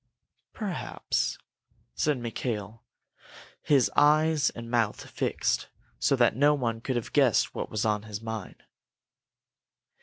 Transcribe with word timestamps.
"Perhaps," 0.53 1.37
said 1.93 2.17
Mikail, 2.17 2.83
his 3.61 3.91
eyes 3.95 4.49
and 4.49 4.67
mouth 4.71 5.07
fixed, 5.07 5.67
so 5.99 6.15
that 6.15 6.35
no 6.35 6.55
one 6.55 6.81
could 6.81 6.95
have 6.95 7.13
guessed 7.13 7.53
what 7.53 7.69
was 7.69 7.85
in 7.85 8.01
his 8.01 8.19
mind. 8.19 8.63